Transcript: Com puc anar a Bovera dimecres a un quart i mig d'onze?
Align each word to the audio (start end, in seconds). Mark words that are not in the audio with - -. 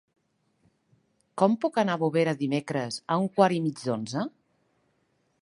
Com 1.41 1.57
puc 1.65 1.77
anar 1.81 1.99
a 1.99 2.03
Bovera 2.05 2.33
dimecres 2.41 2.99
a 3.05 3.19
un 3.25 3.29
quart 3.37 3.59
i 3.59 3.61
mig 3.67 3.85
d'onze? 3.85 4.27